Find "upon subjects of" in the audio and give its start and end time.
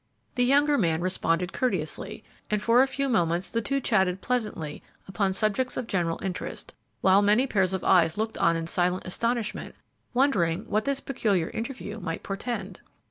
5.07-5.85